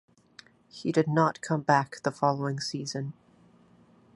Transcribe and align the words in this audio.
He 0.67 0.91
did 0.91 1.07
not 1.07 1.41
come 1.41 1.61
back 1.61 2.01
the 2.01 2.09
following 2.09 2.59
season. 2.59 3.13